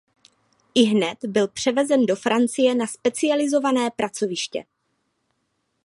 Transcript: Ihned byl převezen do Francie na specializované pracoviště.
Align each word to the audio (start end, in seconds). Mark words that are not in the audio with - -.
Ihned 0.75 1.25
byl 1.27 1.47
převezen 1.47 2.05
do 2.05 2.15
Francie 2.15 2.75
na 2.75 2.87
specializované 2.87 3.89
pracoviště. 3.91 4.63